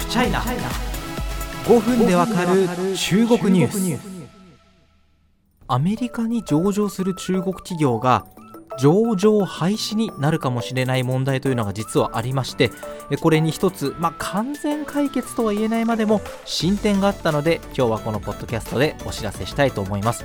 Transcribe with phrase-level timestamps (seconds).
[0.00, 2.66] フチャイナ5分でわかる
[2.96, 4.30] 中国ニュース。
[5.68, 8.26] アメリカに上場する中国企業が
[8.78, 12.70] 上場廃止になるかもしれない問題というのが実はありまして
[13.20, 20.24] これに一つ、まあ、完全解決とは言えないまでも進展があったので今日はこのポッドキャストでお知らせしたいと思います。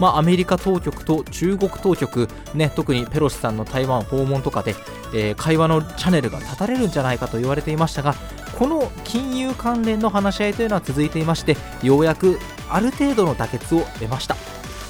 [0.00, 4.74] まあ、アメリカ当局と中国当局、ね、特にペロシさんの台湾訪問とかで、
[5.12, 8.14] えー、会話のチャンネルが断たれるんじゃないかと言われていましたが
[8.56, 12.38] この金融関連の話し合いというのは続いていましてようやく
[12.68, 14.36] ある程度の妥結を得ました。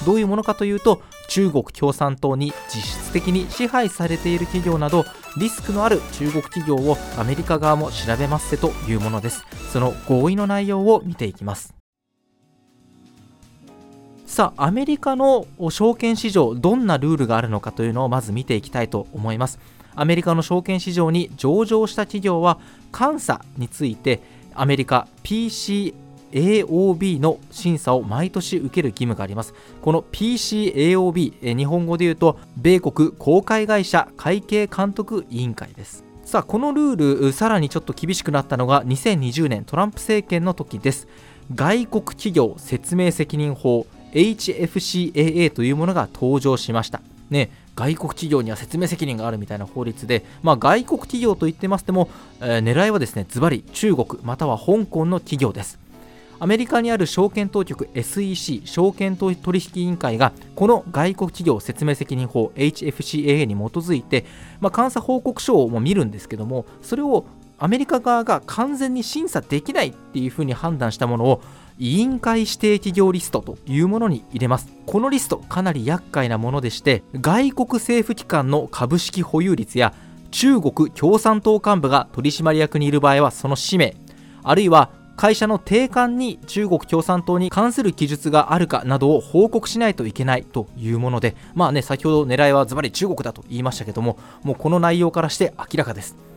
[0.05, 5.05] どういうものかというと中国共産党に実質的に支配されている企業など
[5.37, 9.45] リスクのある中国企業をアメリカ側も調べますせというものです。
[9.71, 11.73] その合意の内容を見ていきます。
[14.25, 19.59] さあアメリカの証券市場どんなルールがあるのかというのをまず見ていきたいと思います。
[19.95, 22.59] アメリカの証券市場に上場した企業は
[22.97, 24.21] 監査について
[24.53, 29.53] アメリカ PCAOB の審査を毎年受ける義務があります。
[29.81, 36.03] この PCAOB 日本語で言うと米国公開会社会計監督委員会です。
[36.25, 41.07] さあこのルールさらにちょっと厳しくなったのが2020年トランプ政権の時です。
[41.55, 47.01] 外国企業説明責任法 HFCAA というものが登場しました。
[47.29, 47.49] ね、
[47.79, 52.09] 外国企業には説明責任があるみたいな法律で、まあ、外国企業といってましても、
[52.41, 55.79] えー、狙いはですねズバリ中国または香港の企業です。
[56.41, 64.25] アメリカにある証券当局 SEC 証券取引委員会がこの外国企業説明責任法 HFCAA に基づいて、
[64.61, 67.25] まあ、監査報告書をも見るんですけどもそれを
[67.57, 71.41] アメリカ側が完全に審査できないっていうふうに判断したものを
[71.79, 74.67] 委員会指定企業リストというものに入れます。
[74.85, 79.93] このリストかなり厄介なものでして外国政府機関の株式保有率や
[80.31, 83.95] 中国共産党幹部が取締役にいる場合はその氏名
[84.43, 96.28] あるいは会社の定款に中国共産党に関する記述があるかなどを報告しないといけないというものでまあね先ほど狙いはズバリ中国だと言いましたけどももうこの内容からして明らかです。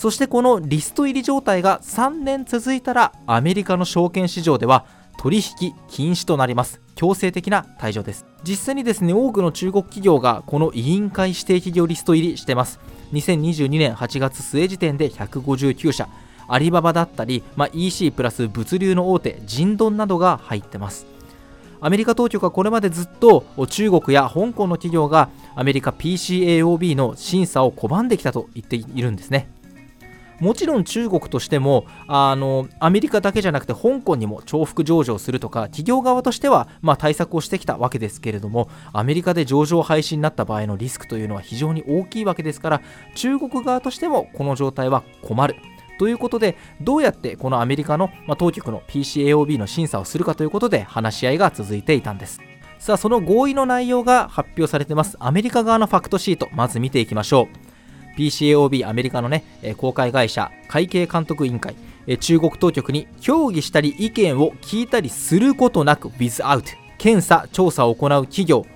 [0.00, 4.86] そしてこのリスト入り状態が3年続いたらアメリカの証券市場では
[5.18, 6.80] 取引禁止となります。
[6.94, 8.24] 強制的な退場です。
[8.42, 12.80] 実際にですね多くの中国企業がこの委員会指定企業リスト入りしてます。
[13.12, 16.08] 2022年8月末時点で159社。
[16.48, 21.04] アリババだったり、まあ、EC プラス物流の大手ジンドンなどが入ってます。
[21.78, 29.59] アメリカ当局はこれまでずっと中国や香港の企業がアメリカ PCAOB の審査を拒んできたと言っているんですね。
[30.40, 42.82] もちろん中国としてもあのアメリカだけじゃなくて香港にも重複上場するとか企業側としては、まあ、対策をしてきたわけですけれどもアメリカで上場廃止になった場合のリスクというのは非常に大きいわけですから
[43.14, 45.56] 中国側としてもこの状態は困る。
[45.98, 52.40] ということでどうやってこのアメリカの、まあ、当局の PCAOB の審査をするかということで話し合いが続いていたんです。
[52.78, 55.18] さあその合意の内容が発表されてます。
[55.20, 57.69] アメリカ側のファクトシートまず見ていきましょう。
[58.16, 59.44] PCAOB アメリカのね、
[59.76, 61.74] 公開会社会計監督委員会
[62.18, 66.64] 中国当局に協議したり意見を聞いたりすることなく without
[66.98, 68.66] 検査調査を行う企業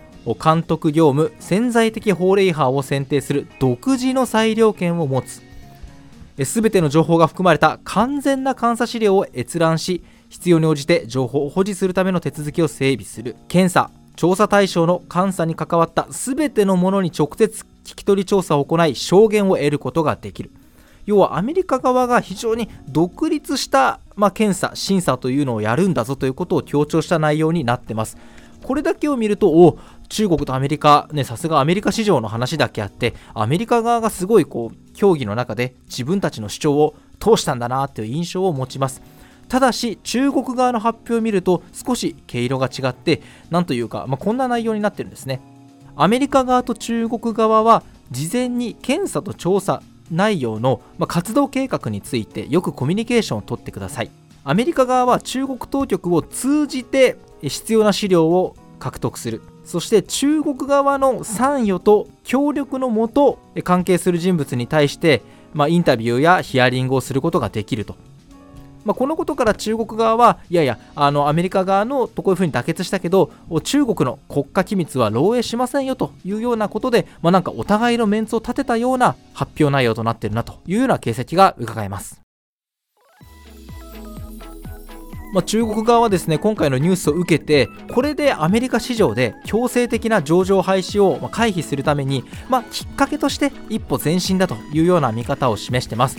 [0.43, 5.43] 監督業務潜在的法令違反を選定する独自の裁量権を持つ。
[6.45, 13.37] すべての情報が含まれた完全な監査資料を閲覧し必要に応じて情報を保持するための手続きを整備する。
[13.49, 20.51] 検査調査対象の監査に関わったすべてのものに直接聞き取り調査を行い証言を得ることができる。
[21.07, 28.17] 要はアメリカ側が非常に独立した、まあ、検査審査というのをやるんだぞということを強調した内容になってます。
[28.63, 29.79] これだけを見るとお
[30.09, 39.03] 中国とアメリカねさすがアメリカ市場の話だけあってアメリカ側がすごいこう協議の中で自分たちの主張を通したんだなという印象を持ちます。
[39.49, 43.21] ただし中国側の発表を見ると少し毛色が違って
[43.51, 45.41] なんというか、まあ、こんな内容になってるんですね。
[45.97, 54.11] アメリカ側と中国側は事前に検査と調査内容の活動計画についてよくコミュニケーションをとってください。
[54.45, 59.41] アメリカ側は中国当局を通じて必要な資料を獲得する。
[59.65, 65.23] そして中国側の参与と協力のもと関係する人物に対して、
[65.55, 67.97] まあ、インタビューやヒアリングをすることができると。
[68.85, 73.33] まあ、このことから中国側はいやいやあのアメリカ側のとこういうふうに妥結したけど
[73.63, 82.21] 中国の国家機密は漏洩しませんよというようなことで、まあ、なんかお互いのメンツを立てたような発表内容となっているなというような形跡が伺えます。
[85.35, 96.19] まあ、中国側はですね今回のニュースを受けてこれでアメリカ市場で強制的な上場廃止を回避するために、まあ、きっかけとして一歩前進だというような見方を示してます。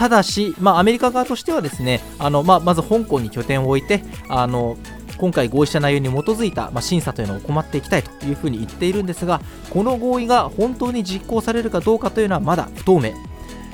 [0.00, 4.78] ただし、まあ、アメリカ側としてはですねあの、まあ、まず香港に拠点を置いてあの
[5.18, 13.12] 今回合意した内容に基づいた、まあ、審査というのを行っていきたいというふうに言っているんですがこの合意が本当に実行されるかどうかというのはまだ不透明。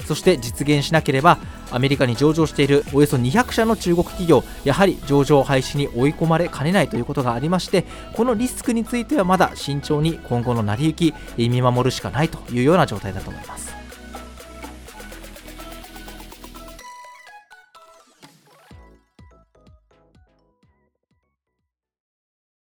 [0.05, 1.39] そして実現しなければ
[1.71, 7.85] アメリカに上場しているおよそ200社の中国企業やはり上場廃止に追い込まれかねないということがありまして
[8.15, 13.76] このリスクについてはまだ慎重に今後の成り行き見守るしかないというような状態だと思います。